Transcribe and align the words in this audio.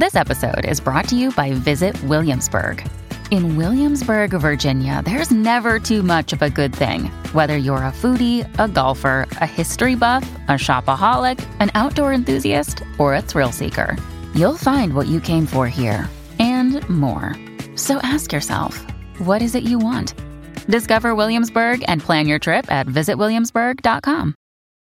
This 0.00 0.16
episode 0.16 0.64
is 0.64 0.80
brought 0.80 1.08
to 1.08 1.14
you 1.14 1.30
by 1.30 1.52
Visit 1.52 2.02
Williamsburg. 2.04 2.82
In 3.30 3.58
Williamsburg, 3.58 4.30
Virginia, 4.30 5.02
there's 5.04 5.30
never 5.30 5.78
too 5.78 6.02
much 6.02 6.32
of 6.32 6.40
a 6.40 6.48
good 6.48 6.74
thing. 6.74 7.10
Whether 7.34 7.58
you're 7.58 7.84
a 7.84 7.92
foodie, 7.92 8.48
a 8.58 8.66
golfer, 8.66 9.28
a 9.42 9.46
history 9.46 9.96
buff, 9.96 10.22
a 10.48 10.52
shopaholic, 10.52 11.38
an 11.60 11.70
outdoor 11.74 12.14
enthusiast, 12.14 12.82
or 12.96 13.14
a 13.14 13.20
thrill 13.20 13.52
seeker, 13.52 13.94
you'll 14.34 14.56
find 14.56 14.94
what 14.94 15.06
you 15.06 15.20
came 15.20 15.44
for 15.44 15.68
here 15.68 16.08
and 16.38 16.80
more. 16.88 17.36
So 17.76 17.98
ask 17.98 18.32
yourself, 18.32 18.78
what 19.18 19.42
is 19.42 19.54
it 19.54 19.64
you 19.64 19.78
want? 19.78 20.14
Discover 20.66 21.14
Williamsburg 21.14 21.84
and 21.88 22.00
plan 22.00 22.26
your 22.26 22.38
trip 22.38 22.72
at 22.72 22.86
visitwilliamsburg.com. 22.86 24.34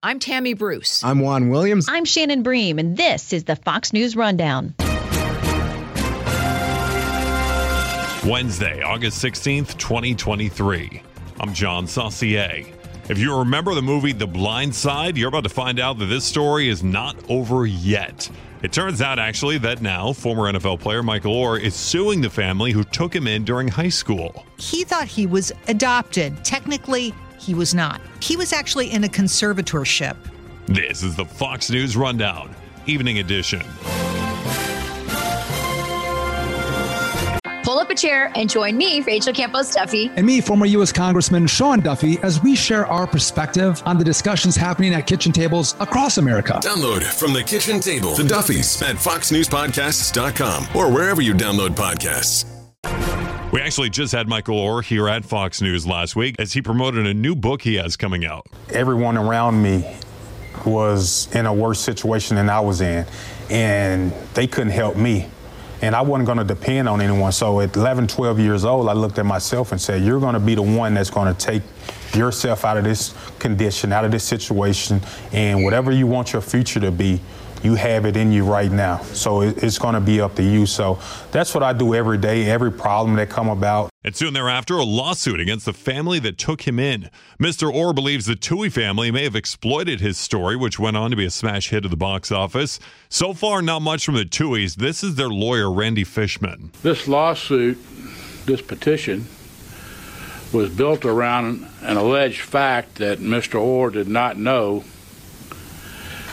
I'm 0.03 0.19
Tammy 0.19 0.53
Bruce. 0.53 1.03
I'm 1.03 1.19
Juan 1.19 1.49
Williams. 1.49 1.87
I'm 1.89 2.05
Shannon 2.05 2.43
Bream, 2.43 2.77
and 2.77 2.95
this 2.95 3.33
is 3.33 3.45
the 3.45 3.55
Fox 3.55 3.91
News 3.91 4.15
Rundown. 4.15 4.75
Wednesday, 8.25 8.81
August 8.81 9.23
16th, 9.23 9.77
2023. 9.77 11.01
I'm 11.39 11.53
John 11.53 11.87
Saucier. 11.87 12.65
If 13.07 13.17
you 13.17 13.37
remember 13.37 13.73
the 13.73 13.81
movie 13.81 14.11
The 14.11 14.27
Blind 14.27 14.75
Side, 14.75 15.17
you're 15.17 15.29
about 15.29 15.43
to 15.45 15.49
find 15.49 15.79
out 15.79 15.97
that 15.99 16.07
this 16.07 16.25
story 16.25 16.67
is 16.67 16.83
not 16.83 17.15
over 17.29 17.65
yet. 17.65 18.29
It 18.61 18.73
turns 18.73 19.01
out, 19.01 19.19
actually, 19.19 19.57
that 19.59 19.81
now 19.81 20.11
former 20.11 20.51
NFL 20.51 20.81
player 20.81 21.01
Michael 21.01 21.33
Oher 21.33 21.61
is 21.61 21.73
suing 21.73 22.19
the 22.19 22.29
family 22.29 22.73
who 22.73 22.83
took 22.83 23.15
him 23.15 23.25
in 23.25 23.45
during 23.45 23.69
high 23.69 23.89
school. 23.89 24.45
He 24.57 24.83
thought 24.83 25.07
he 25.07 25.25
was 25.25 25.53
adopted. 25.69 26.43
Technically, 26.43 27.13
he 27.39 27.53
was 27.53 27.73
not. 27.73 28.01
He 28.21 28.35
was 28.35 28.51
actually 28.51 28.91
in 28.91 29.05
a 29.05 29.09
conservatorship. 29.09 30.17
This 30.65 31.03
is 31.03 31.15
the 31.15 31.25
Fox 31.25 31.69
News 31.69 31.95
Rundown, 31.95 32.53
Evening 32.85 33.19
Edition. 33.19 33.63
Pull 37.69 37.77
up 37.77 37.91
a 37.91 37.93
chair 37.93 38.31
and 38.33 38.49
join 38.49 38.75
me, 38.77 38.99
Rachel 39.01 39.31
Campos 39.31 39.71
Duffy. 39.71 40.09
And 40.15 40.25
me, 40.25 40.41
former 40.41 40.65
U.S. 40.65 40.91
Congressman 40.91 41.45
Sean 41.45 41.81
Duffy, 41.81 42.17
as 42.23 42.41
we 42.41 42.55
share 42.55 42.87
our 42.87 43.05
perspective 43.05 43.83
on 43.85 43.99
the 43.99 44.03
discussions 44.03 44.55
happening 44.55 44.95
at 44.95 45.05
kitchen 45.05 45.31
tables 45.31 45.75
across 45.79 46.17
America. 46.17 46.53
Download 46.63 47.03
from 47.03 47.31
the 47.31 47.43
kitchen 47.43 47.79
table 47.79 48.15
the 48.15 48.23
Duffys 48.23 48.81
at 48.81 48.95
foxnewspodcasts.com 48.95 50.75
or 50.75 50.91
wherever 50.91 51.21
you 51.21 51.35
download 51.35 51.75
podcasts. 51.75 52.45
We 53.51 53.61
actually 53.61 53.91
just 53.91 54.13
had 54.13 54.27
Michael 54.27 54.55
Oher 54.55 54.83
here 54.83 55.07
at 55.07 55.23
Fox 55.23 55.61
News 55.61 55.85
last 55.85 56.15
week 56.15 56.37
as 56.39 56.51
he 56.53 56.63
promoted 56.63 57.05
a 57.05 57.13
new 57.13 57.35
book 57.35 57.61
he 57.61 57.75
has 57.75 57.95
coming 57.95 58.25
out. 58.25 58.47
Everyone 58.71 59.15
around 59.15 59.61
me 59.61 59.95
was 60.65 61.29
in 61.35 61.45
a 61.45 61.53
worse 61.53 61.79
situation 61.79 62.35
than 62.35 62.49
I 62.49 62.61
was 62.61 62.81
in, 62.81 63.05
and 63.51 64.11
they 64.33 64.47
couldn't 64.47 64.73
help 64.73 64.95
me 64.97 65.27
and 65.81 65.95
I 65.95 66.01
wasn't 66.01 66.25
going 66.25 66.37
to 66.39 66.43
depend 66.43 66.89
on 66.89 67.01
anyone. 67.01 67.31
So 67.31 67.61
at 67.61 67.75
11, 67.75 68.07
12 68.07 68.39
years 68.39 68.65
old, 68.65 68.89
I 68.89 68.93
looked 68.93 69.17
at 69.19 69.25
myself 69.25 69.71
and 69.71 69.79
said, 69.79 70.03
You're 70.03 70.19
going 70.19 70.33
to 70.33 70.39
be 70.39 70.55
the 70.55 70.61
one 70.61 70.93
that's 70.93 71.09
going 71.09 71.33
to 71.33 71.39
take 71.39 71.63
yourself 72.13 72.65
out 72.65 72.77
of 72.77 72.83
this 72.83 73.13
condition, 73.39 73.93
out 73.93 74.05
of 74.05 74.11
this 74.11 74.23
situation, 74.23 75.01
and 75.31 75.63
whatever 75.63 75.91
you 75.91 76.07
want 76.07 76.33
your 76.33 76.41
future 76.41 76.79
to 76.79 76.91
be, 76.91 77.21
you 77.63 77.75
have 77.75 78.05
it 78.05 78.15
in 78.15 78.31
you 78.31 78.45
right 78.45 78.71
now. 78.71 78.99
So 78.99 79.41
it's 79.41 79.77
going 79.77 79.93
to 79.93 80.01
be 80.01 80.21
up 80.21 80.35
to 80.35 80.43
you. 80.43 80.65
So 80.65 80.99
that's 81.31 81.53
what 81.53 81.63
I 81.63 81.73
do 81.73 81.93
every 81.93 82.17
day, 82.17 82.49
every 82.49 82.71
problem 82.71 83.15
that 83.17 83.29
come 83.29 83.49
about. 83.49 83.89
And 84.01 84.15
soon 84.15 84.33
thereafter, 84.33 84.75
a 84.75 84.85
lawsuit 84.85 85.41
against 85.41 85.65
the 85.65 85.73
family 85.73 86.19
that 86.19 86.37
took 86.37 86.61
him 86.61 86.79
in. 86.79 87.09
Mr. 87.37 87.69
Oher 87.69 87.93
believes 87.93 88.27
the 88.27 88.35
Tuohy 88.35 88.71
family 88.71 89.11
may 89.11 89.25
have 89.25 89.35
exploited 89.35 89.99
his 89.99 90.17
story, 90.17 90.55
which 90.55 90.79
went 90.79 90.95
on 90.95 91.09
to 91.09 91.17
be 91.17 91.25
a 91.25 91.29
smash 91.29 91.69
hit 91.69 91.83
at 91.83 91.91
the 91.91 91.97
box 91.97 92.31
office. 92.31 92.79
So 93.09 93.33
far, 93.33 93.61
not 93.61 93.81
much 93.81 94.05
from 94.05 94.15
the 94.15 94.23
Tuohys. 94.23 94.75
This 94.75 95.03
is 95.03 95.15
their 95.15 95.27
lawyer, 95.27 95.69
Randy 95.69 96.05
Fishman. 96.05 96.71
This 96.81 97.09
lawsuit, 97.09 97.77
this 98.45 98.61
petition, 98.61 99.27
was 100.53 100.69
built 100.69 101.03
around 101.03 101.67
an 101.81 101.97
alleged 101.97 102.41
fact 102.41 102.95
that 102.95 103.19
Mr. 103.19 103.59
Oher 103.59 103.91
did 103.91 104.07
not 104.07 104.37
know 104.37 104.85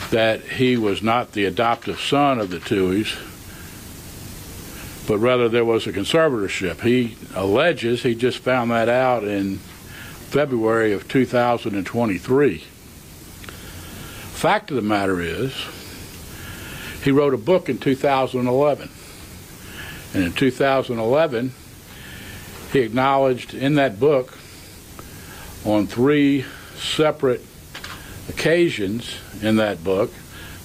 that 0.09 0.41
he 0.41 0.77
was 0.77 1.01
not 1.01 1.33
the 1.33 1.43
adoptive 1.43 1.99
son 1.99 2.39
of 2.39 2.49
the 2.49 2.59
Tuohys, 2.59 3.13
but 5.07 5.17
rather 5.19 5.47
there 5.47 5.65
was 5.65 5.87
a 5.87 5.93
conservatorship. 5.93 6.81
He 6.81 7.15
alleges 7.33 8.03
he 8.03 8.13
just 8.13 8.39
found 8.39 8.71
that 8.71 8.89
out 8.89 9.23
in 9.23 9.57
February 9.57 10.91
of 10.91 11.07
2023. 11.07 12.57
Fact 14.37 14.69
of 14.69 14.75
the 14.75 14.81
matter 14.81 15.21
is, 15.21 15.55
he 17.03 17.11
wrote 17.11 17.33
a 17.33 17.37
book 17.37 17.69
in 17.69 17.77
2011. 17.77 18.89
And 20.13 20.23
in 20.23 20.33
2011, 20.33 21.53
he 22.73 22.79
acknowledged 22.79 23.53
in 23.53 23.75
that 23.75 23.99
book 23.99 24.37
on 25.65 25.87
three 25.87 26.45
separate 26.75 27.45
occasions 28.29 29.15
in 29.41 29.55
that 29.55 29.83
book 29.83 30.11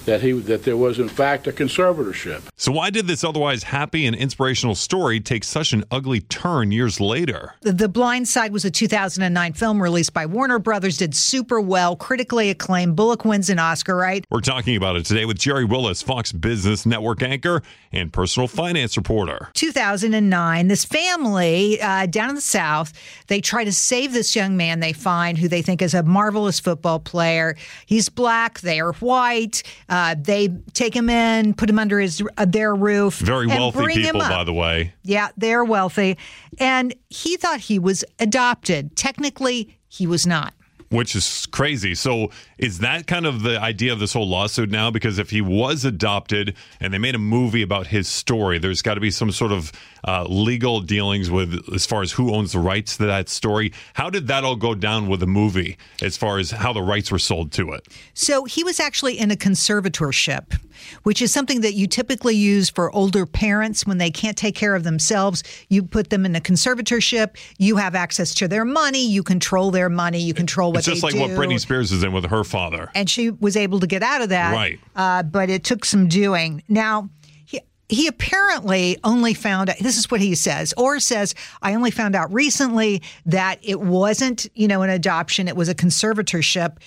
that 0.05 0.21
he 0.21 0.33
that 0.33 0.63
there 0.63 0.77
was 0.77 0.99
in 0.99 1.09
fact 1.09 1.47
a 1.47 1.51
conservatorship. 1.51 2.41
So 2.57 2.71
why 2.71 2.89
did 2.89 3.07
this 3.07 3.23
otherwise 3.23 3.63
happy 3.63 4.05
and 4.05 4.15
inspirational 4.15 4.75
story 4.75 5.19
take 5.19 5.43
such 5.43 5.73
an 5.73 5.83
ugly 5.91 6.21
turn 6.21 6.71
years 6.71 6.99
later? 6.99 7.55
The 7.61 7.89
Blind 7.89 8.27
Side 8.27 8.51
was 8.51 8.65
a 8.65 8.71
2009 8.71 9.53
film 9.53 9.81
released 9.81 10.13
by 10.13 10.25
Warner 10.25 10.59
Brothers, 10.59 10.97
did 10.97 11.15
super 11.15 11.59
well, 11.59 11.95
critically 11.95 12.49
acclaimed. 12.49 12.95
Bullock 12.95 13.25
wins 13.25 13.49
an 13.49 13.59
Oscar, 13.59 13.95
right? 13.95 14.25
We're 14.29 14.41
talking 14.41 14.75
about 14.75 14.95
it 14.95 15.05
today 15.05 15.25
with 15.25 15.37
Gerri 15.37 15.67
Willis, 15.67 16.01
Fox 16.01 16.31
Business 16.31 16.85
Network 16.85 17.21
anchor 17.21 17.61
and 17.91 18.11
personal 18.11 18.47
finance 18.47 18.97
reporter. 18.97 19.49
2009, 19.53 20.67
this 20.67 20.85
family 20.85 21.81
uh, 21.81 22.05
down 22.07 22.29
in 22.29 22.35
the 22.35 22.41
South, 22.41 22.93
they 23.27 23.41
try 23.41 23.63
to 23.63 23.71
save 23.71 24.13
this 24.13 24.35
young 24.35 24.57
man 24.57 24.79
they 24.79 24.93
find 24.93 25.37
who 25.37 25.47
they 25.47 25.61
think 25.61 25.81
is 25.81 25.93
a 25.93 26.03
marvelous 26.03 26.59
football 26.59 26.99
player. 26.99 27.55
He's 27.85 28.09
black, 28.09 28.59
they 28.61 28.79
are 28.79 28.93
white. 28.93 29.63
Uh, 29.89 29.92
they 30.17 30.49
take 30.73 30.95
him 30.95 31.09
in, 31.09 31.53
put 31.53 31.69
him 31.69 31.77
under 31.77 31.99
his 31.99 32.23
uh, 32.37 32.45
their 32.45 32.73
roof. 32.73 33.19
Very 33.19 33.47
wealthy 33.47 33.85
people, 33.93 34.21
by 34.21 34.43
the 34.43 34.53
way. 34.53 34.93
Yeah, 35.03 35.29
they're 35.37 35.63
wealthy. 35.63 36.17
And 36.57 36.95
he 37.09 37.37
thought 37.37 37.59
he 37.59 37.77
was 37.77 38.03
adopted. 38.19 38.95
Technically, 38.95 39.77
he 39.87 40.07
was 40.07 40.25
not 40.25 40.53
which 40.93 41.15
is 41.15 41.47
crazy. 41.47 41.95
So, 41.95 42.29
is 42.59 42.79
that 42.79 43.07
kind 43.07 43.25
of 43.25 43.41
the 43.41 43.59
idea 43.59 43.91
of 43.91 43.99
this 43.99 44.13
whole 44.13 44.27
lawsuit 44.27 44.69
now? 44.69 44.91
Because 44.91 45.17
if 45.17 45.31
he 45.31 45.41
was 45.41 45.85
adopted 45.85 46.55
and 46.79 46.93
they 46.93 46.99
made 46.99 47.15
a 47.15 47.19
movie 47.19 47.63
about 47.63 47.87
his 47.87 48.07
story, 48.07 48.59
there's 48.59 48.83
got 48.83 48.93
to 48.93 49.01
be 49.01 49.09
some 49.09 49.31
sort 49.31 49.51
of 49.51 49.71
uh, 50.07 50.25
legal 50.29 50.81
dealings 50.81 51.31
with 51.31 51.59
as 51.73 51.85
far 51.85 52.03
as 52.03 52.11
who 52.11 52.33
owns 52.33 52.51
the 52.51 52.59
rights 52.59 52.97
to 52.97 53.07
that 53.07 53.27
story. 53.27 53.73
How 53.95 54.11
did 54.11 54.27
that 54.27 54.43
all 54.43 54.55
go 54.55 54.75
down 54.75 55.07
with 55.07 55.19
the 55.19 55.27
movie 55.27 55.77
as 56.01 56.15
far 56.15 56.37
as 56.37 56.51
how 56.51 56.73
the 56.73 56.83
rights 56.83 57.11
were 57.11 57.19
sold 57.19 57.51
to 57.53 57.71
it? 57.71 57.87
So, 58.13 58.45
he 58.45 58.63
was 58.63 58.79
actually 58.79 59.17
in 59.17 59.31
a 59.31 59.35
conservatorship, 59.35 60.59
which 61.01 61.23
is 61.23 61.33
something 61.33 61.61
that 61.61 61.73
you 61.73 61.87
typically 61.87 62.35
use 62.35 62.69
for 62.69 62.93
older 62.95 63.25
parents 63.25 63.87
when 63.87 63.97
they 63.97 64.11
can't 64.11 64.37
take 64.37 64.55
care 64.55 64.75
of 64.75 64.83
themselves. 64.83 65.43
You 65.69 65.81
put 65.81 66.11
them 66.11 66.23
in 66.23 66.35
a 66.35 66.41
conservatorship, 66.41 67.35
you 67.57 67.77
have 67.77 67.95
access 67.95 68.35
to 68.35 68.47
their 68.47 68.63
money, 68.63 69.07
you 69.07 69.23
control 69.23 69.71
their 69.71 69.89
money, 69.89 70.21
you 70.21 70.35
control 70.35 70.71
what 70.71 70.82
it's 70.87 71.01
just 71.01 71.03
like 71.03 71.13
do. 71.13 71.19
what 71.19 71.31
Britney 71.31 71.59
Spears 71.59 71.91
is 71.91 72.03
in 72.03 72.11
with 72.11 72.25
her 72.25 72.43
father. 72.43 72.89
And 72.95 73.09
she 73.09 73.29
was 73.29 73.55
able 73.55 73.79
to 73.79 73.87
get 73.87 74.03
out 74.03 74.21
of 74.21 74.29
that. 74.29 74.53
Right. 74.53 74.79
Uh, 74.95 75.23
but 75.23 75.49
it 75.49 75.63
took 75.63 75.85
some 75.85 76.07
doing. 76.07 76.63
Now, 76.67 77.09
he, 77.45 77.61
he 77.89 78.07
apparently 78.07 78.97
only 79.03 79.33
found 79.33 79.69
out, 79.69 79.77
this 79.79 79.97
is 79.97 80.09
what 80.09 80.21
he 80.21 80.35
says, 80.35 80.73
or 80.77 80.99
says, 80.99 81.35
I 81.61 81.73
only 81.73 81.91
found 81.91 82.15
out 82.15 82.33
recently 82.33 83.01
that 83.25 83.59
it 83.61 83.81
wasn't, 83.81 84.47
you 84.55 84.67
know, 84.67 84.81
an 84.81 84.89
adoption, 84.89 85.47
it 85.47 85.55
was 85.55 85.69
a 85.69 85.75
conservatorship. 85.75 86.77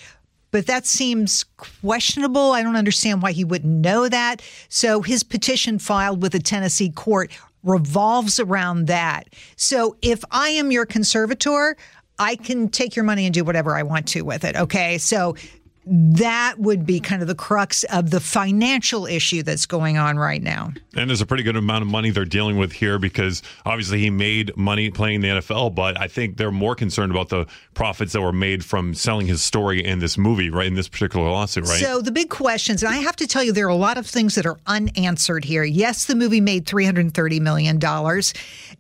But 0.53 0.69
that 0.69 0.87
seems 0.87 1.45
questionable. 1.57 2.53
I 2.53 2.63
don't 2.63 2.77
understand 2.77 3.21
why 3.21 3.33
he 3.33 3.45
wouldn't 3.45 3.73
know 3.73 4.09
that. 4.09 4.41
So 4.69 5.03
his 5.03 5.23
petition 5.23 5.79
filed 5.79 6.23
with 6.23 6.35
a 6.35 6.39
Tennessee 6.39 6.91
court 6.91 7.31
revolves 7.63 8.39
around 8.39 8.87
that. 8.87 9.29
So 9.57 9.97
if 10.01 10.25
I 10.31 10.51
am 10.51 10.71
your 10.71 10.87
conservator, 10.87 11.77
I 12.19 12.37
can 12.37 12.69
take 12.69 12.97
your 12.97 13.05
money 13.05 13.27
and 13.27 13.35
do 13.35 13.45
whatever 13.45 13.77
I 13.77 13.83
want 13.83 14.09
to 14.09 14.23
with 14.23 14.45
it. 14.45 14.57
Okay. 14.57 14.99
So 14.99 15.37
that 15.89 16.57
would 16.59 16.85
be 16.85 16.99
kind 16.99 17.23
of 17.23 17.29
the 17.29 17.35
crux 17.37 17.85
of 17.85 18.11
the 18.11 18.19
financial 18.19 19.07
issue 19.07 19.45
that's 19.45 19.67
going 19.67 19.97
on 19.97 20.19
right 20.19 20.43
now. 20.43 20.73
And 20.97 21.09
there's 21.09 21.21
a 21.21 21.27
pretty 21.27 21.45
good 21.45 21.55
amount 21.55 21.83
of 21.83 21.89
money 21.89 22.11
they're 22.11 22.25
dealing 22.25 22.59
with 22.59 22.73
here 22.73 22.99
because 22.99 23.41
obviously 23.65 24.01
he 24.01 24.11
made 24.11 24.57
money 24.57 24.91
playing 24.91 25.21
the 25.21 25.29
NFL, 25.29 25.77
but 25.77 26.01
I 26.01 26.09
think 26.09 26.39
they're 26.39 26.51
more 26.51 26.75
concerned 26.75 27.13
about 27.13 27.29
the 27.29 27.47
profits 27.75 28.15
that 28.15 28.21
were 28.21 28.33
made 28.33 28.65
from 28.65 28.95
selling 28.95 29.29
his 29.29 29.43
story 29.43 29.85
in 29.85 30.01
this 30.01 30.19
movie, 30.19 30.51
right? 30.51 30.67
In 30.67 30.75
this 30.75 30.89
particular 30.89 31.31
lawsuit, 31.31 31.69
right? 31.69 31.81
So 31.81 32.01
the 32.01 32.11
big 32.11 32.31
questions, 32.31 32.83
and 32.83 32.93
I 32.93 32.99
have 32.99 33.15
to 33.17 33.29
tell 33.29 33.45
you, 33.45 33.53
there 33.53 33.67
are 33.67 33.69
a 33.69 33.77
lot 33.77 33.97
of 33.97 34.09
things 34.09 34.35
that 34.35 34.45
are 34.45 34.59
unanswered 34.67 35.45
here. 35.45 35.63
Yes, 35.63 36.07
the 36.07 36.17
movie 36.17 36.41
made 36.41 36.67
$330 36.67 37.41
million. 37.41 37.81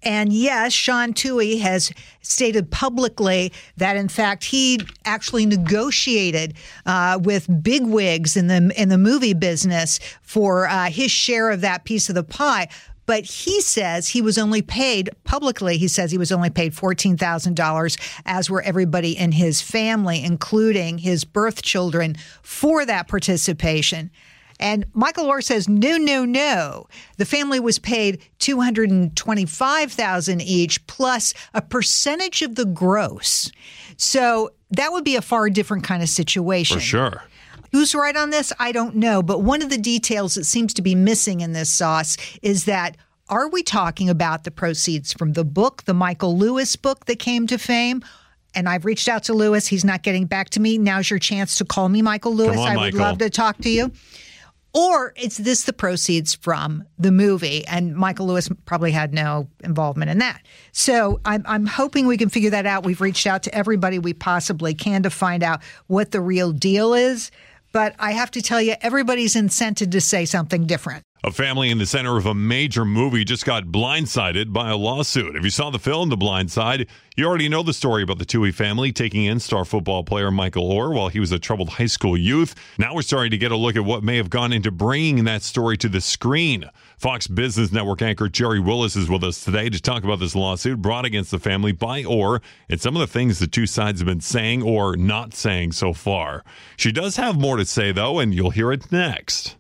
And 0.03 0.33
yes, 0.33 0.73
Sean 0.73 1.12
Tuohy 1.15 1.61
has 1.61 1.93
stated 2.26 2.70
publicly 2.70 3.52
that, 3.76 3.96
in 3.96 4.08
fact, 4.08 4.44
he 4.44 4.81
actually 5.05 5.46
negotiated 5.46 6.55
uh, 6.84 7.19
with 7.23 7.46
bigwigs 7.62 8.37
in 8.37 8.46
the 8.49 8.73
in 8.76 8.88
the 8.88 8.99
movie 8.99 9.34
business 9.34 9.99
for 10.23 10.67
uh, 10.69 10.90
his 10.90 11.11
share 11.11 11.50
of 11.50 11.61
that 11.61 11.84
piece 11.84 12.08
of 12.08 12.14
the 12.14 12.25
pie. 12.25 12.69
But 13.06 13.25
he 13.25 13.61
says 13.61 14.08
he 14.08 14.20
was 14.20 14.37
only 14.37 14.62
paid 14.62 15.11
publicly. 15.23 15.78
He 15.78 15.87
says 15.87 16.11
he 16.11 16.19
was 16.19 16.32
only 16.32 16.50
paid 16.50 16.75
fourteen 16.75 17.17
thousand 17.17 17.55
dollars, 17.55 17.96
as 18.25 18.50
were 18.50 18.62
everybody 18.62 19.17
in 19.17 19.32
his 19.32 19.62
family, 19.62 20.25
including 20.25 20.99
his 20.99 21.25
birth 21.25 21.62
children, 21.62 22.17
for 22.43 22.84
that 22.84 23.06
participation. 23.06 24.11
And 24.58 24.87
Michael 24.94 25.26
Oher 25.26 25.44
says, 25.44 25.69
no, 25.69 25.97
no, 25.99 26.25
no. 26.25 26.87
The 27.19 27.26
family 27.26 27.61
was 27.61 27.79
paid 27.79 28.20
two 28.38 28.61
hundred 28.61 28.91
and 28.91 29.14
twenty-five 29.17 29.93
thousand 29.93 30.41
each, 30.41 30.87
plus 30.87 31.35
a 31.53 31.61
percentage 31.61 32.43
of 32.43 32.55
the 32.55 32.64
gross. 32.64 33.50
So 33.97 34.50
that 34.70 34.93
would 34.93 35.05
be 35.05 35.17
a 35.17 35.23
far 35.23 35.50
different 35.50 35.85
kind 35.85 36.03
of 36.03 36.08
situation. 36.08 36.79
For 36.79 36.82
sure. 36.82 37.23
Who's 37.73 37.94
right 37.94 38.17
on 38.17 38.31
this? 38.31 38.53
I 38.58 38.73
don't 38.73 38.97
know. 38.97 39.23
But 39.23 39.43
one 39.43 39.61
of 39.61 39.69
the 39.70 39.79
details 39.79 40.37
that 40.37 40.44
seems 40.44 40.73
to 40.75 40.82
be 40.82 40.94
missing 40.94 41.41
in 41.41 41.52
this 41.52 41.69
sauce 41.70 42.17
is 42.41 42.64
that 42.64 42.97
are 43.29 43.49
we 43.49 43.62
talking 43.62 44.09
about 44.09 44.44
the 44.44 44.50
proceeds 44.50 45.12
from 45.12 45.32
the 45.32 45.44
book, 45.44 45.82
the 45.85 45.93
Michael 45.93 46.38
Lewis 46.38 46.76
book 46.76 47.06
that 47.06 47.19
came 47.19 47.47
to 47.49 47.59
fame? 47.59 48.02
And 48.55 48.69
I've 48.69 48.87
reached 48.87 49.09
out 49.09 49.25
to 49.25 49.35
Lewis. 49.35 49.67
He's 49.67 49.85
not 49.85 50.02
getting 50.02 50.25
back 50.25 50.49
to 50.50 50.61
me. 50.61 50.79
Now's 50.79 51.11
your 51.11 51.19
chance 51.19 51.56
to 51.56 51.64
call 51.67 51.91
me, 51.91 52.00
Michael 52.00 52.35
Lewis. 52.35 52.56
on, 52.56 52.67
I 52.67 52.76
would 52.76 52.94
Michael. 52.94 53.00
love 53.00 53.19
to 53.19 53.29
talk 53.29 53.59
to 53.59 53.69
you. 53.69 53.93
Or 54.76 55.14
is 55.17 55.38
this 55.38 55.62
the 55.62 55.73
proceeds 55.73 56.34
from 56.34 56.84
the 56.99 57.11
movie? 57.11 57.67
And 57.67 57.96
Michael 57.96 58.26
Lewis 58.26 58.50
probably 58.67 58.93
had 58.93 59.14
no 59.14 59.49
involvement 59.64 60.11
in 60.11 60.19
that. 60.19 60.43
So 60.73 61.19
I'm, 61.25 61.43
I'm 61.46 61.64
hoping 61.64 62.06
we 62.06 62.19
can 62.19 62.28
figure 62.28 62.50
that 62.50 62.67
out. 62.67 62.84
We've 62.84 63.00
reached 63.00 63.26
out 63.26 63.43
to 63.44 63.55
everybody 63.55 63.99
we 63.99 64.12
possibly 64.12 64.75
can 64.75 65.02
to 65.05 65.08
find 65.08 65.43
out 65.43 65.62
what 65.87 66.11
the 66.11 66.20
real 66.20 66.52
deal 66.52 66.93
is. 66.93 67.31
But 67.73 67.94
I 67.99 68.12
have 68.12 68.31
to 68.32 68.43
tell 68.43 68.61
you, 68.61 68.75
everybody's 68.82 69.34
incented 69.34 69.93
to 69.93 70.00
say 70.02 70.26
something 70.26 70.67
different. 70.67 71.06
A 71.25 71.33
family 71.33 71.71
in 71.71 71.79
the 71.79 71.87
center 71.87 72.17
of 72.17 72.27
a 72.27 72.35
major 72.35 72.85
movie 72.85 73.25
just 73.25 73.45
got 73.45 73.65
blindsided 73.65 74.53
by 74.53 74.71
a 74.71 74.77
lawsuit. 74.77 75.35
If 75.35 75.43
you 75.43 75.51
saw 75.51 75.71
the 75.71 75.79
film 75.79 76.09
The 76.09 76.17
Blind 76.17 76.53
Side, 76.53 76.89
you 77.17 77.27
already 77.27 77.49
know 77.49 77.63
the 77.63 77.73
story 77.73 78.03
about 78.03 78.19
the 78.19 78.27
Tuohy 78.27 78.55
family 78.55 78.93
taking 78.93 79.25
in 79.25 79.41
star 79.41 79.65
football 79.65 80.05
player 80.05 80.31
Michael 80.31 80.71
Oher 80.71 80.95
while 80.95 81.09
he 81.09 81.19
was 81.19 81.33
a 81.33 81.39
troubled 81.39 81.71
high 81.71 81.87
school 81.87 82.17
youth. 82.17 82.55
Now 82.79 82.95
we're 82.95 83.03
starting 83.03 83.31
to 83.31 83.39
get 83.39 83.51
a 83.51 83.57
look 83.57 83.77
at 83.77 83.85
what 83.85 84.05
may 84.05 84.19
have 84.19 84.31
gone 84.31 84.53
into 84.53 84.71
bringing 84.71 85.25
that 85.25 85.43
story 85.43 85.77
to 85.79 85.89
the 85.89 86.03
screen. 86.03 86.71
Fox 86.99 87.27
Business 87.27 87.73
Network 87.73 88.03
anchor 88.03 88.29
Gerri 88.29 88.65
Willis 88.65 88.95
is 88.95 89.09
with 89.09 89.25
us 89.25 89.43
today 89.43 89.71
to 89.71 89.81
talk 89.81 90.05
about 90.05 90.21
this 90.21 90.37
lawsuit 90.37 90.83
brought 90.83 91.07
against 91.07 91.31
the 91.31 91.41
family 91.41 91.73
by 91.73 92.03
Oher 92.03 92.41
and 92.69 92.81
some 92.81 92.95
of 92.95 93.01
the 93.01 93.12
things 93.12 93.39
the 93.39 93.47
two 93.47 93.67
sides 93.67 94.01
have 94.01 94.07
been 94.07 94.21
saying 94.21 94.62
or 94.62 94.97
not 94.97 95.35
saying 95.35 95.73
so 95.73 95.93
far. 95.93 96.45
She 96.77 96.93
does 96.93 97.17
have 97.17 97.41
more 97.41 97.57
to 97.57 97.65
say, 97.65 97.91
though, 97.91 98.19
and 98.19 98.35
you'll 98.35 98.51
hear 98.51 98.71
it 98.71 98.93
next. 98.93 99.57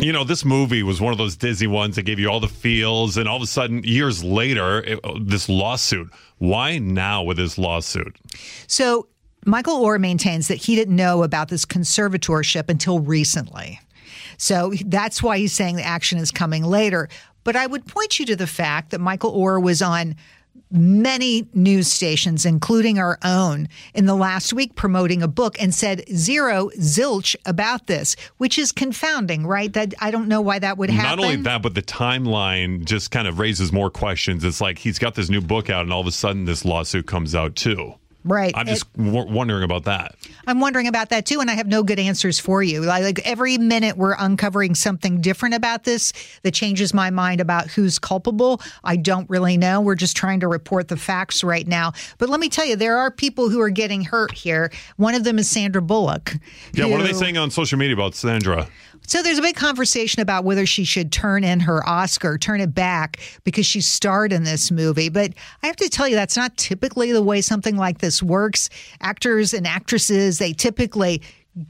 You 0.00 0.12
know, 0.12 0.22
this 0.22 0.44
movie 0.44 0.84
was 0.84 1.00
one 1.00 1.12
of 1.12 1.18
those 1.18 1.36
dizzy 1.36 1.66
ones 1.66 1.96
that 1.96 2.02
gave 2.02 2.20
you 2.20 2.30
all 2.30 2.38
the 2.38 2.46
feels, 2.46 3.16
and 3.16 3.28
all 3.28 3.36
of 3.36 3.42
a 3.42 3.46
sudden, 3.46 3.82
years 3.82 4.22
later, 4.22 4.80
it, 4.84 5.00
oh, 5.02 5.18
this 5.18 5.48
lawsuit. 5.48 6.08
Why 6.38 6.78
now 6.78 7.24
with 7.24 7.36
this 7.36 7.58
lawsuit? 7.58 8.16
So 8.68 9.08
Michael 9.44 9.80
Oher 9.80 9.98
maintains 9.98 10.46
that 10.48 10.54
he 10.54 10.76
didn't 10.76 10.94
know 10.94 11.24
about 11.24 11.48
this 11.48 11.66
conservatorship 11.66 12.70
until 12.70 13.00
recently. 13.00 13.80
So 14.36 14.72
that's 14.86 15.20
why 15.20 15.38
he's 15.38 15.52
saying 15.52 15.74
the 15.74 15.82
action 15.82 16.18
is 16.18 16.30
coming 16.30 16.62
later. 16.62 17.08
But 17.42 17.56
I 17.56 17.66
would 17.66 17.84
point 17.84 18.20
you 18.20 18.26
to 18.26 18.36
the 18.36 18.46
fact 18.46 18.90
that 18.90 19.00
Michael 19.00 19.32
Oher 19.36 19.60
was 19.60 19.82
on 19.82 20.14
many 20.70 21.48
news 21.54 21.90
stations, 21.90 22.44
including 22.44 22.98
our 22.98 23.18
own, 23.24 23.68
in 23.94 24.06
the 24.06 24.14
last 24.14 24.52
week 24.52 24.74
promoting 24.74 25.22
a 25.22 25.28
book 25.28 25.60
and 25.60 25.74
said 25.74 26.04
zero 26.14 26.70
zilch 26.78 27.36
about 27.46 27.86
this, 27.86 28.16
which 28.38 28.58
is 28.58 28.72
confounding, 28.72 29.46
right? 29.46 29.72
That 29.72 29.94
I 30.00 30.10
don't 30.10 30.28
know 30.28 30.40
why 30.40 30.58
that 30.58 30.78
would 30.78 30.90
happen. 30.90 31.18
Not 31.18 31.24
only 31.24 31.36
that, 31.42 31.62
but 31.62 31.74
the 31.74 31.82
timeline 31.82 32.84
just 32.84 33.10
kind 33.10 33.28
of 33.28 33.38
raises 33.38 33.72
more 33.72 33.90
questions. 33.90 34.44
It's 34.44 34.60
like 34.60 34.78
he's 34.78 34.98
got 34.98 35.14
this 35.14 35.28
new 35.28 35.40
book 35.40 35.70
out, 35.70 35.82
and 35.82 35.92
all 35.92 36.00
of 36.00 36.06
a 36.06 36.12
sudden, 36.12 36.44
this 36.44 36.64
lawsuit 36.64 37.06
comes 37.06 37.34
out 37.34 37.56
too. 37.56 37.94
Right. 38.28 38.52
I'm 38.54 38.66
just 38.66 38.92
w- 38.94 39.32
wondering 39.32 39.62
about 39.62 39.84
that. 39.84 40.16
I'm 40.46 40.60
wondering 40.60 40.86
about 40.86 41.08
that 41.08 41.24
too, 41.24 41.40
and 41.40 41.50
I 41.50 41.54
have 41.54 41.66
no 41.66 41.82
good 41.82 41.98
answers 41.98 42.38
for 42.38 42.62
you. 42.62 42.82
Like, 42.82 43.02
like 43.02 43.20
every 43.26 43.56
minute, 43.56 43.96
we're 43.96 44.14
uncovering 44.18 44.74
something 44.74 45.20
different 45.20 45.54
about 45.54 45.84
this 45.84 46.12
that 46.42 46.52
changes 46.52 46.92
my 46.92 47.10
mind 47.10 47.40
about 47.40 47.68
who's 47.68 47.98
culpable. 47.98 48.60
I 48.84 48.96
don't 48.96 49.28
really 49.30 49.56
know. 49.56 49.80
We're 49.80 49.94
just 49.94 50.16
trying 50.16 50.40
to 50.40 50.48
report 50.48 50.88
the 50.88 50.96
facts 50.96 51.42
right 51.42 51.66
now. 51.66 51.92
But 52.18 52.28
let 52.28 52.38
me 52.38 52.48
tell 52.48 52.66
you, 52.66 52.76
there 52.76 52.98
are 52.98 53.10
people 53.10 53.48
who 53.48 53.60
are 53.60 53.70
getting 53.70 54.02
hurt 54.02 54.32
here. 54.32 54.70
One 54.96 55.14
of 55.14 55.24
them 55.24 55.38
is 55.38 55.48
Sandra 55.48 55.80
Bullock. 55.80 56.34
Yeah, 56.74 56.84
what 56.86 57.00
are 57.00 57.04
they 57.04 57.14
saying 57.14 57.38
on 57.38 57.50
social 57.50 57.78
media 57.78 57.94
about 57.94 58.14
Sandra? 58.14 58.68
So 59.08 59.22
there's 59.22 59.38
a 59.38 59.42
big 59.42 59.56
conversation 59.56 60.20
about 60.20 60.44
whether 60.44 60.66
she 60.66 60.84
should 60.84 61.10
turn 61.10 61.42
in 61.42 61.60
her 61.60 61.82
Oscar, 61.88 62.36
turn 62.36 62.60
it 62.60 62.74
back 62.74 63.18
because 63.42 63.64
she 63.64 63.80
starred 63.80 64.34
in 64.34 64.44
this 64.44 64.70
movie. 64.70 65.08
But 65.08 65.32
I 65.62 65.66
have 65.66 65.76
to 65.76 65.88
tell 65.88 66.06
you, 66.06 66.14
that's 66.14 66.36
not 66.36 66.54
typically 66.58 67.10
the 67.12 67.22
way 67.22 67.40
something 67.40 67.78
like 67.78 68.00
this 68.00 68.22
works. 68.22 68.68
Actors 69.00 69.54
and 69.54 69.66
actresses, 69.66 70.36
they 70.36 70.52
typically 70.52 71.22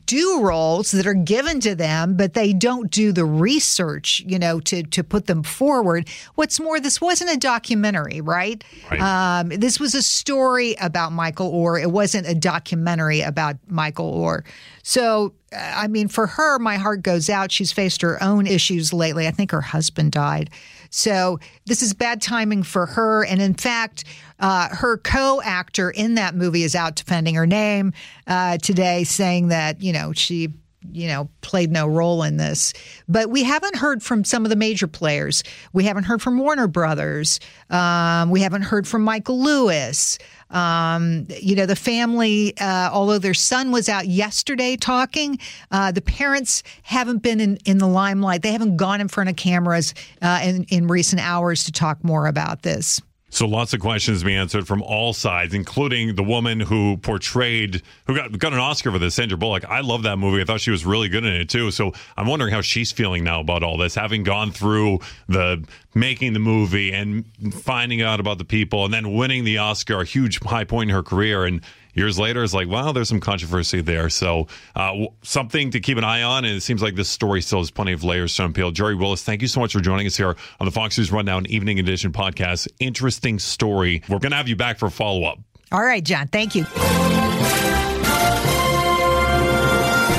do 0.07 0.41
roles 0.43 0.91
that 0.91 1.07
are 1.07 1.15
given 1.15 1.61
to 1.61 1.75
them, 1.75 2.17
but 2.17 2.35
they 2.35 2.53
don't 2.53 2.91
do 2.91 3.13
the 3.13 3.25
research, 3.25 4.23
you 4.27 4.39
know, 4.39 4.61
to 4.61 4.83
to 4.83 5.05
put 5.05 5.27
them 5.27 5.43
forward. 5.43 6.09
What's 6.35 6.61
more, 6.61 6.81
this 6.81 7.01
wasn't 7.01 7.31
a 7.31 7.37
documentary, 7.37 8.21
right? 8.21 8.63
Right. 8.91 9.01
Um, 9.01 9.49
this 9.49 9.81
was 9.81 9.95
a 9.95 10.03
story 10.03 10.75
about 10.81 11.13
Michael 11.13 11.53
Oher. 11.53 11.81
It 11.81 11.91
wasn't 11.91 12.27
a 12.27 12.35
documentary 12.35 13.21
about 13.21 13.57
Michael 13.69 14.15
Oher. 14.19 14.45
So, 14.83 15.35
uh, 15.53 15.57
I 15.77 15.89
mean, 15.89 16.09
for 16.09 16.27
her, 16.27 16.59
my 16.59 16.77
heart 16.77 17.03
goes 17.03 17.29
out. 17.29 17.53
She's 17.53 17.73
faced 17.73 18.03
her 18.03 18.23
own 18.23 18.47
issues 18.47 18.93
lately. 18.93 19.27
I 19.27 19.31
think 19.31 19.51
her 19.51 19.61
husband 19.61 20.13
died. 20.13 20.51
So, 20.91 21.39
this 21.67 21.83
is 21.83 21.95
bad 21.95 22.23
timing 22.23 22.63
for 22.63 22.87
her. 22.87 23.25
And 23.25 23.41
in 23.41 23.55
fact, 23.55 24.05
uh, 24.41 24.69
her 24.69 24.99
co 24.99 25.43
actor 25.43 25.91
in 25.91 26.15
that 26.15 26.35
movie 26.35 26.63
is 26.63 26.75
out 26.75 26.97
defending 26.97 27.35
her 27.35 27.47
name 27.47 27.93
uh, 28.27 28.59
today, 28.59 29.05
saying 29.05 29.49
that, 29.49 29.83
you 29.83 29.93
know, 29.93 30.13
she 30.13 30.53
you 30.93 31.09
know, 31.09 31.29
played 31.41 31.71
no 31.71 31.87
role 31.87 32.23
in 32.23 32.37
this. 32.37 32.73
But 33.09 33.31
we 33.31 33.43
haven't 33.43 33.77
heard 33.77 34.03
from 34.03 34.25
some 34.25 34.45
of 34.45 34.51
the 34.51 34.57
major 34.57 34.87
players. 34.87 35.43
We 35.73 35.85
haven't 35.85 36.05
heard 36.05 36.23
from 36.23 36.39
Warner 36.39 36.69
Brothers. 36.69 37.41
Um, 37.71 38.31
we 38.31 38.41
haven't 38.41 38.63
heard 38.63 38.87
from 38.87 39.03
Michael 39.03 39.43
Lewis. 39.43 40.19
Um, 40.51 41.27
you 41.41 41.57
know, 41.57 41.67
the 41.67 41.77
family, 41.77 42.57
uh, 42.59 42.91
although 42.93 43.19
their 43.19 43.35
son 43.35 43.71
was 43.71 43.89
out 43.89 44.07
yesterday 44.07 44.77
talking, 44.77 45.39
uh, 45.71 45.93
the 45.93 46.01
parents 46.01 46.63
haven't 46.83 47.19
been 47.19 47.41
in, 47.41 47.59
in 47.65 47.79
the 47.79 47.89
limelight. 47.89 48.43
They 48.43 48.53
haven't 48.53 48.77
gone 48.77 49.01
in 49.01 49.09
front 49.09 49.29
of 49.29 49.37
cameras 49.37 49.95
uh, 50.23 50.41
in, 50.43 50.65
in 50.65 50.87
recent 50.87 51.21
hours 51.23 51.65
to 51.65 51.73
talk 51.73 52.03
more 52.03 52.27
about 52.27 52.63
this. 52.63 53.01
So 53.31 53.47
lots 53.47 53.75
of 53.75 53.81
questions 53.81 54.25
being 54.25 54.39
answered 54.39 54.67
from 54.67 54.83
all 54.83 55.13
sides, 55.13 55.53
including 55.53 56.15
the 56.15 56.23
woman 56.23 56.61
who 56.61 56.97
portrayed, 56.97 57.83
who 58.07 58.15
got 58.15 58.39
got 58.39 58.53
an 58.53 58.59
Oscar 58.59 58.91
for 58.91 58.99
this, 58.99 59.15
Sandra 59.15 59.37
Bullock. 59.37 59.65
I 59.67 59.81
love 59.81 60.05
that 60.05 60.17
movie. 60.17 60.41
I 60.41 60.45
thought 60.45 60.61
she 60.61 60.71
was 60.71 60.87
really 60.87 61.09
good 61.09 61.25
in 61.25 61.33
it 61.35 61.49
too. 61.49 61.71
So 61.71 61.93
I'm 62.17 62.27
wondering 62.27 62.53
how 62.53 62.63
she's 62.63 62.91
feeling 62.91 63.25
now 63.25 63.41
about 63.41 63.63
all 63.63 63.77
this, 63.77 63.95
having 63.95 64.23
gone 64.23 64.51
through 64.51 65.01
the 65.29 65.63
making 65.95 66.33
the 66.33 66.39
movie 66.39 66.93
and 66.93 67.25
finding 67.53 68.01
out 68.01 68.19
about 68.19 68.39
the 68.39 68.45
people, 68.45 68.85
and 68.85 68.95
then 68.95 69.15
winning 69.15 69.45
the 69.45 69.59
Oscar, 69.59 70.01
a 70.01 70.05
huge 70.05 70.41
high 70.41 70.65
point 70.65 70.91
in 70.91 70.97
her 70.97 71.03
career, 71.03 71.45
and. 71.45 71.61
Years 71.99 72.19
later, 72.19 72.45
it's 72.45 72.55
like, 72.55 72.69
wow, 72.69 72.93
there's 72.93 73.09
some 73.09 73.19
controversy 73.19 73.81
there. 73.81 74.09
So, 74.09 74.47
uh, 74.77 75.07
something 75.23 75.73
to 75.73 75.81
keep 75.81 75.99
an 75.99 76.05
eye 76.05 76.23
on. 76.23 76.45
And 76.45 76.57
it 76.57 76.61
seems 76.61 76.81
like 76.81 76.95
this 76.95 77.09
story 77.09 77.43
still 77.43 77.59
has 77.59 77.73
plenty 77.73 77.93
of 77.93 78.05
layers 78.05 78.35
to 78.37 78.43
unpeel. 78.43 78.73
Gerri 78.73 78.97
Willis, 78.97 79.25
thank 79.25 79.43
you 79.43 79.49
so 79.49 79.59
much 79.59 79.73
for 79.73 79.81
joining 79.81 80.07
us 80.07 80.17
here 80.17 80.37
on 80.61 80.65
the 80.65 80.71
Fox 80.71 80.97
News 80.97 81.11
Rundown 81.11 81.45
Evening 81.47 81.81
Edition 81.81 82.13
podcast. 82.13 82.69
Interesting 82.79 83.41
story. 83.41 84.03
We're 84.09 84.21
going 84.21 84.31
to 84.31 84.37
have 84.37 84.49
you 84.49 84.57
back 84.57 84.79
for 84.79 84.87
a 84.87 84.91
follow 84.91 85.25
up. 85.25 85.41
All 85.73 85.83
right, 85.85 86.05
John. 86.05 86.29
Thank 86.29 86.55
you. 86.55 86.65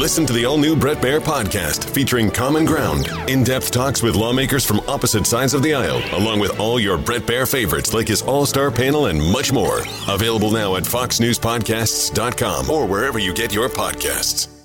Listen 0.00 0.24
to 0.24 0.32
the 0.32 0.46
all 0.46 0.56
new 0.56 0.74
Bret 0.74 0.96
Baier 0.96 1.20
podcast 1.20 1.84
featuring 1.90 2.30
Common 2.30 2.64
Ground, 2.64 3.10
in 3.28 3.44
depth 3.44 3.70
talks 3.70 4.02
with 4.02 4.14
lawmakers 4.14 4.64
from 4.64 4.80
opposite 4.88 5.26
sides 5.26 5.52
of 5.52 5.62
the 5.62 5.74
aisle, 5.74 6.00
along 6.18 6.40
with 6.40 6.58
all 6.58 6.80
your 6.80 6.96
Bret 6.96 7.26
Baier 7.26 7.46
favorites 7.46 7.92
like 7.92 8.08
his 8.08 8.22
all 8.22 8.46
star 8.46 8.70
panel 8.70 9.06
and 9.06 9.22
much 9.30 9.52
more. 9.52 9.80
Available 10.08 10.52
now 10.52 10.76
at 10.76 10.84
foxnewspodcasts.com 10.84 12.70
or 12.70 12.86
wherever 12.86 13.18
you 13.18 13.34
get 13.34 13.52
your 13.52 13.68
podcasts. 13.68 14.59